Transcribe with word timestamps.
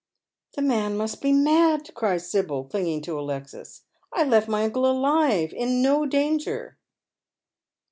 The 0.55 0.63
man 0.63 0.97
must 0.97 1.21
be 1.21 1.31
mad," 1.31 1.91
cries 1.93 2.27
Sibyl, 2.27 2.63
clinging 2.63 3.01
to 3.03 3.19
Alexis." 3.19 3.83
I 4.11 4.23
left 4.23 4.47
my 4.49 4.63
uncle 4.63 4.89
alive— 4.89 5.53
in 5.55 5.79
no 5.83 6.07
danger." 6.07 6.79